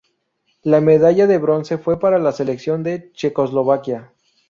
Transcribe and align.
La 0.63 0.81
medalla 0.81 1.27
de 1.27 1.37
bronce 1.37 1.77
fue 1.77 1.99
para 1.99 2.17
la 2.17 2.31
selección 2.31 2.81
de 2.81 3.11
Checoslovaquia. 3.13 4.11